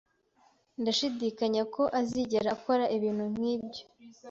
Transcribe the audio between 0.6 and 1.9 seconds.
Ndashidikanya ko